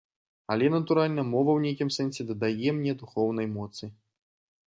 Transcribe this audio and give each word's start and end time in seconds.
Але, 0.53 0.69
натуральна, 0.75 1.25
мова 1.33 1.51
ў 1.57 1.63
нейкім 1.65 1.89
сэнсе 1.97 2.21
дадае 2.31 2.69
мне 2.79 2.97
духоўнай 3.03 3.47
моцы. 3.61 3.85